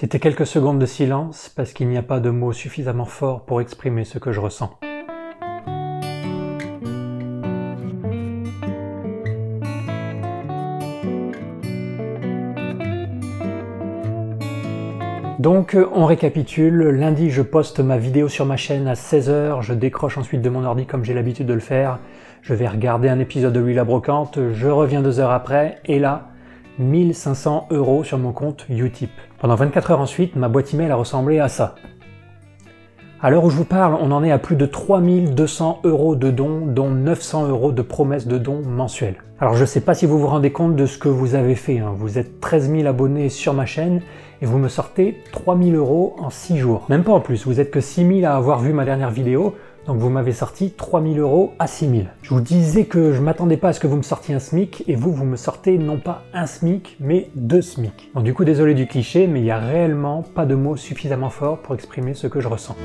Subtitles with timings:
[0.00, 3.60] C'était quelques secondes de silence parce qu'il n'y a pas de mots suffisamment forts pour
[3.60, 4.70] exprimer ce que je ressens.
[15.38, 20.16] Donc on récapitule, lundi je poste ma vidéo sur ma chaîne à 16h, je décroche
[20.16, 21.98] ensuite de mon ordi comme j'ai l'habitude de le faire,
[22.40, 25.98] je vais regarder un épisode de Lui la Brocante, je reviens deux heures après, et
[25.98, 26.29] là,
[26.80, 29.10] 1500 euros sur mon compte Utip.
[29.38, 31.74] Pendant 24 heures ensuite, ma boîte email a ressemblé à ça.
[33.22, 36.30] À l'heure où je vous parle, on en est à plus de 3200 euros de
[36.30, 39.16] dons, dont 900 euros de promesses de dons mensuels.
[39.40, 41.54] Alors je ne sais pas si vous vous rendez compte de ce que vous avez
[41.54, 41.80] fait.
[41.80, 41.92] Hein.
[41.94, 44.00] Vous êtes 13 000 abonnés sur ma chaîne
[44.40, 46.86] et vous me sortez 3000 euros en 6 jours.
[46.88, 49.54] Même pas en plus, vous êtes que 6000 à avoir vu ma dernière vidéo,
[49.86, 52.08] donc vous m'avez sorti 3000 euros à 6000.
[52.22, 54.84] Je vous disais que je m'attendais pas à ce que vous me sortiez un SMIC,
[54.86, 58.10] et vous, vous me sortez non pas un SMIC, mais deux SMIC.
[58.14, 61.30] Donc du coup, désolé du cliché, mais il n'y a réellement pas de mots suffisamment
[61.30, 62.76] forts pour exprimer ce que je ressens.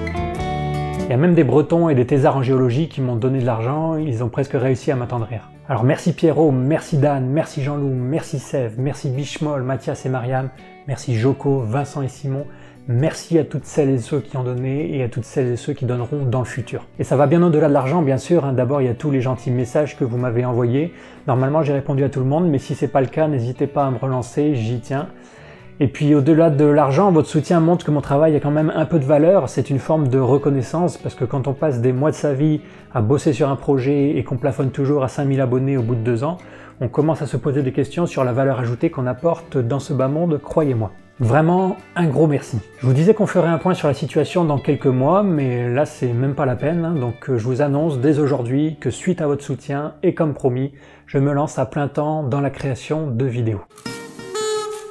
[0.99, 3.45] Il y a même des Bretons et des thésards en géologie qui m'ont donné de
[3.45, 5.51] l'argent, ils ont presque réussi à m'attendrir.
[5.69, 10.49] Alors merci Pierrot, merci Dan, merci Jean-Loup, merci Sève, merci Bichemol, Mathias et Mariam,
[10.87, 12.45] merci Joko, Vincent et Simon,
[12.87, 15.73] Merci à toutes celles et ceux qui ont donné et à toutes celles et ceux
[15.73, 16.85] qui donneront dans le futur.
[16.99, 18.45] Et ça va bien au-delà de l'argent, bien sûr.
[18.45, 18.53] Hein.
[18.53, 20.93] D'abord, il y a tous les gentils messages que vous m'avez envoyés.
[21.25, 23.87] Normalement, j'ai répondu à tout le monde, mais si c'est pas le cas, n'hésitez pas
[23.87, 25.07] à me relancer, j'y tiens.
[25.79, 28.85] Et puis au-delà de l'argent, votre soutien montre que mon travail a quand même un
[28.85, 32.11] peu de valeur, c'est une forme de reconnaissance, parce que quand on passe des mois
[32.11, 32.61] de sa vie
[32.93, 36.01] à bosser sur un projet et qu'on plafonne toujours à 5000 abonnés au bout de
[36.01, 36.37] deux ans,
[36.79, 39.91] on commence à se poser des questions sur la valeur ajoutée qu'on apporte dans ce
[39.91, 40.91] bas monde, croyez-moi.
[41.21, 42.59] Vraiment un gros merci.
[42.79, 45.85] Je vous disais qu'on ferait un point sur la situation dans quelques mois, mais là
[45.85, 49.27] c'est même pas la peine, donc euh, je vous annonce dès aujourd'hui que suite à
[49.27, 50.73] votre soutien, et comme promis,
[51.07, 53.61] je me lance à plein temps dans la création de vidéos.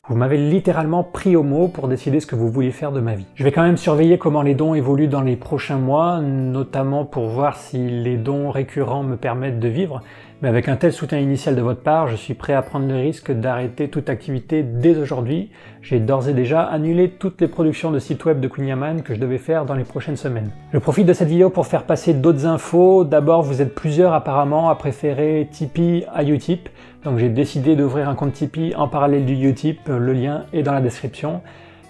[0.09, 3.15] Vous m'avez littéralement pris au mot pour décider ce que vous vouliez faire de ma
[3.15, 3.27] vie.
[3.35, 7.27] Je vais quand même surveiller comment les dons évoluent dans les prochains mois, notamment pour
[7.27, 10.03] voir si les dons récurrents me permettent de vivre,
[10.43, 12.97] mais avec un tel soutien initial de votre part, je suis prêt à prendre le
[12.97, 15.51] risque d'arrêter toute activité dès aujourd'hui.
[15.81, 19.21] J'ai d'ores et déjà annulé toutes les productions de sites web de Kunyaman que je
[19.21, 20.51] devais faire dans les prochaines semaines.
[20.73, 23.05] Je profite de cette vidéo pour faire passer d'autres infos.
[23.05, 26.69] D'abord, vous êtes plusieurs apparemment à préférer Tipeee à Utip.
[27.05, 29.89] Donc j'ai décidé d'ouvrir un compte Tipeee en parallèle du Utip.
[29.89, 31.41] Le lien est dans la description.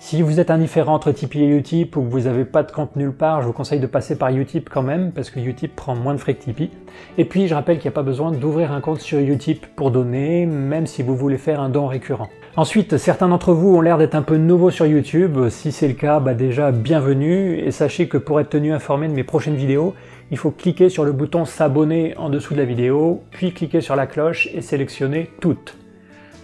[0.00, 2.94] Si vous êtes indifférent entre Tipeee et Utip ou que vous n'avez pas de compte
[2.94, 5.96] nulle part, je vous conseille de passer par Utip quand même, parce que Utip prend
[5.96, 6.70] moins de frais que Tipeee.
[7.16, 9.90] Et puis je rappelle qu'il n'y a pas besoin d'ouvrir un compte sur Utip pour
[9.90, 12.28] donner, même si vous voulez faire un don récurrent.
[12.56, 15.48] Ensuite, certains d'entre vous ont l'air d'être un peu nouveaux sur YouTube.
[15.48, 17.58] Si c'est le cas, bah déjà bienvenue.
[17.58, 19.94] Et sachez que pour être tenu informé de mes prochaines vidéos,
[20.30, 23.96] il faut cliquer sur le bouton s'abonner en dessous de la vidéo, puis cliquer sur
[23.96, 25.76] la cloche et sélectionner toutes.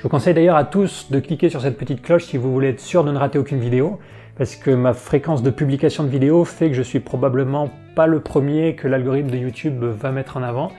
[0.00, 2.68] Je vous conseille d'ailleurs à tous de cliquer sur cette petite cloche si vous voulez
[2.68, 3.98] être sûr de ne rater aucune vidéo,
[4.38, 8.20] parce que ma fréquence de publication de vidéos fait que je suis probablement pas le
[8.20, 10.72] premier que l'algorithme de YouTube va mettre en avant.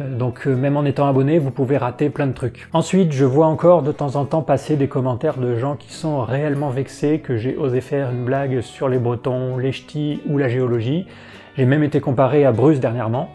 [0.00, 2.66] Euh, donc euh, même en étant abonné, vous pouvez rater plein de trucs.
[2.72, 6.22] Ensuite, je vois encore de temps en temps passer des commentaires de gens qui sont
[6.22, 10.48] réellement vexés que j'ai osé faire une blague sur les Bretons, les ch'tis ou la
[10.48, 11.06] géologie.
[11.58, 13.28] J'ai même été comparé à Bruce dernièrement.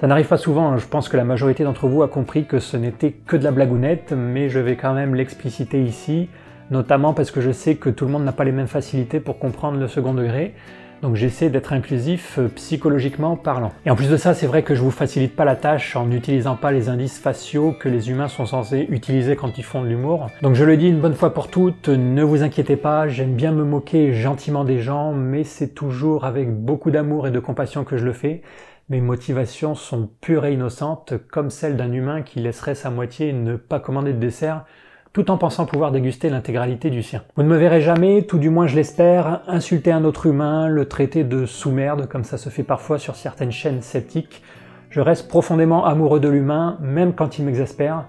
[0.00, 0.76] Ça n'arrive pas souvent, hein.
[0.78, 3.50] je pense que la majorité d'entre vous a compris que ce n'était que de la
[3.50, 6.28] blagounette, mais je vais quand même l'expliciter ici,
[6.70, 9.40] notamment parce que je sais que tout le monde n'a pas les mêmes facilités pour
[9.40, 10.54] comprendre le second degré,
[11.02, 13.72] donc j'essaie d'être inclusif euh, psychologiquement parlant.
[13.86, 16.06] Et en plus de ça, c'est vrai que je vous facilite pas la tâche en
[16.06, 19.88] n'utilisant pas les indices faciaux que les humains sont censés utiliser quand ils font de
[19.88, 20.28] l'humour.
[20.42, 23.52] Donc je le dis une bonne fois pour toutes, ne vous inquiétez pas, j'aime bien
[23.52, 27.96] me moquer gentiment des gens, mais c'est toujours avec beaucoup d'amour et de compassion que
[27.96, 28.42] je le fais.
[28.88, 33.56] Mes motivations sont pures et innocentes, comme celles d'un humain qui laisserait sa moitié ne
[33.56, 34.64] pas commander de dessert,
[35.12, 37.22] tout en pensant pouvoir déguster l'intégralité du sien.
[37.36, 40.86] Vous ne me verrez jamais, tout du moins je l'espère, insulter un autre humain, le
[40.86, 44.42] traiter de sous-merde, comme ça se fait parfois sur certaines chaînes sceptiques.
[44.90, 48.06] Je reste profondément amoureux de l'humain, même quand il m'exaspère.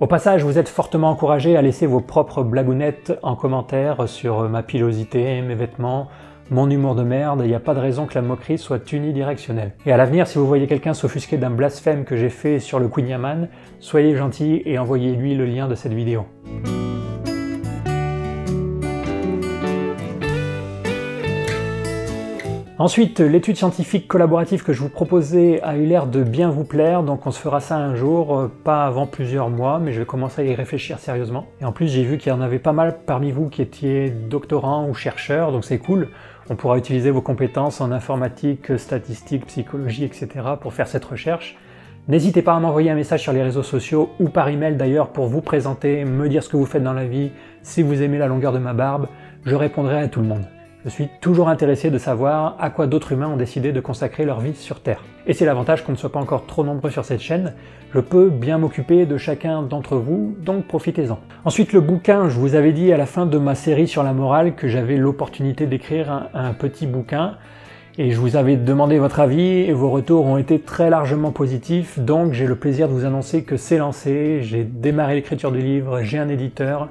[0.00, 4.62] Au passage, vous êtes fortement encouragé à laisser vos propres blagounettes en commentaire sur ma
[4.62, 6.08] pilosité, mes vêtements,
[6.50, 9.72] mon humour de merde, il n'y a pas de raison que la moquerie soit unidirectionnelle.
[9.84, 12.88] Et à l'avenir, si vous voyez quelqu'un s'offusquer d'un blasphème que j'ai fait sur le
[12.88, 13.48] Queen Yaman,
[13.80, 16.26] soyez gentil et envoyez-lui le lien de cette vidéo.
[22.80, 27.02] Ensuite, l'étude scientifique collaborative que je vous proposais a eu l'air de bien vous plaire,
[27.02, 30.06] donc on se fera ça un jour, euh, pas avant plusieurs mois, mais je vais
[30.06, 31.48] commencer à y réfléchir sérieusement.
[31.60, 34.10] Et en plus, j'ai vu qu'il y en avait pas mal parmi vous qui étiez
[34.10, 36.08] doctorants ou chercheurs, donc c'est cool.
[36.50, 40.28] On pourra utiliser vos compétences en informatique, statistique, psychologie, etc.
[40.60, 41.56] pour faire cette recherche.
[42.08, 45.26] N'hésitez pas à m'envoyer un message sur les réseaux sociaux ou par email d'ailleurs pour
[45.26, 48.28] vous présenter, me dire ce que vous faites dans la vie, si vous aimez la
[48.28, 49.08] longueur de ma barbe,
[49.44, 50.46] je répondrai à tout le monde.
[50.84, 54.38] Je suis toujours intéressé de savoir à quoi d'autres humains ont décidé de consacrer leur
[54.38, 55.02] vie sur Terre.
[55.26, 57.54] Et c'est l'avantage qu'on ne soit pas encore trop nombreux sur cette chaîne,
[57.92, 61.18] je peux bien m'occuper de chacun d'entre vous, donc profitez-en.
[61.44, 64.12] Ensuite le bouquin, je vous avais dit à la fin de ma série sur la
[64.12, 67.38] morale que j'avais l'opportunité d'écrire un, petit bouquin
[67.98, 71.98] et je vous avais demandé votre avis et vos retours ont été très largement positifs,
[71.98, 76.02] donc j'ai le plaisir de vous annoncer que c'est lancé, j'ai démarré l'écriture du livre,
[76.02, 76.88] j'ai un éditeur.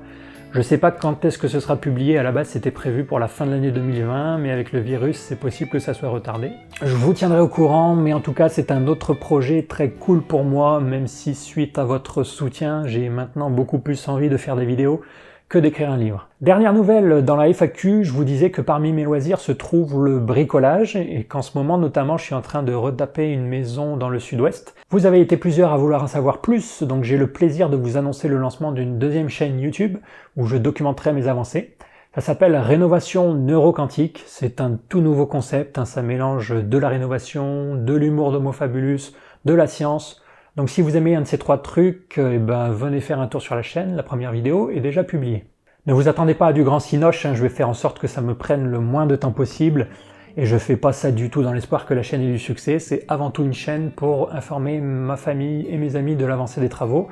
[0.53, 3.19] Je sais pas quand est-ce que ce sera publié, à la base c'était prévu pour
[3.19, 6.51] la fin de l'année 2020, mais avec le virus c'est possible que ça soit retardé.
[6.81, 10.21] Je vous tiendrai au courant, mais en tout cas c'est un autre projet très cool
[10.21, 14.55] pour moi, même si suite à votre soutien j'ai maintenant beaucoup plus envie de faire
[14.55, 15.01] des vidéos
[15.49, 16.27] que d'écrire un livre.
[16.41, 20.19] Dernière nouvelle, dans la FAQ, je vous disais que parmi mes loisirs se trouve le
[20.19, 24.09] bricolage et qu'en ce moment notamment je suis en train de retaper une maison dans
[24.09, 24.75] le sud-ouest.
[24.89, 27.95] Vous avez été plusieurs à vouloir en savoir plus, donc j'ai le plaisir de vous
[27.95, 29.97] annoncer le lancement d'une deuxième chaîne YouTube
[30.35, 31.77] où je documenterai mes avancées.
[32.13, 35.85] Ça s'appelle Rénovation Neuroquantique, c'est un tout nouveau concept, hein.
[35.85, 39.13] ça mélange de la rénovation, de l'humour d'Homo Fabulus,
[39.45, 40.21] de la science,
[40.57, 43.43] donc si vous aimez un de ces trois trucs, eh ben, venez faire un tour
[43.43, 45.45] sur la chaîne, la première vidéo est déjà publiée.
[45.85, 48.07] Ne vous attendez pas à du grand cinoche, hein, je vais faire en sorte que
[48.07, 49.87] ça me prenne le moins de temps possible,
[50.35, 52.79] et je fais pas ça du tout dans l'espoir que la chaîne ait du succès,
[52.79, 56.69] c'est avant tout une chaîne pour informer ma famille et mes amis de l'avancée des
[56.69, 57.07] travaux,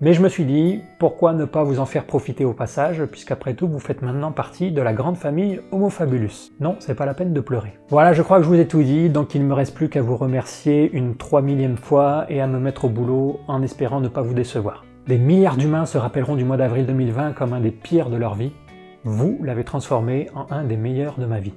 [0.00, 3.54] mais je me suis dit, pourquoi ne pas vous en faire profiter au passage, puisqu'après
[3.54, 6.52] tout, vous faites maintenant partie de la grande famille Homo Fabulus.
[6.60, 7.72] Non, c'est pas la peine de pleurer.
[7.88, 9.88] Voilà, je crois que je vous ai tout dit, donc il ne me reste plus
[9.88, 14.00] qu'à vous remercier une 3 millième fois et à me mettre au boulot en espérant
[14.00, 14.84] ne pas vous décevoir.
[15.08, 18.34] Des milliards d'humains se rappelleront du mois d'avril 2020 comme un des pires de leur
[18.34, 18.52] vie.
[19.04, 21.54] Vous l'avez transformé en un des meilleurs de ma vie.